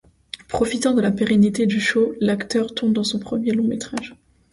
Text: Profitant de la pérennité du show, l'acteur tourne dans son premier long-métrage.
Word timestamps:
Profitant 0.47 0.95
de 0.95 1.01
la 1.01 1.11
pérennité 1.11 1.67
du 1.67 1.79
show, 1.79 2.15
l'acteur 2.19 2.73
tourne 2.73 2.91
dans 2.91 3.03
son 3.03 3.19
premier 3.19 3.51
long-métrage. 3.51 4.15